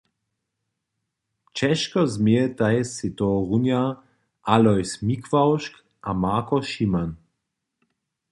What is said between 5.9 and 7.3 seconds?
a Marko Šiman.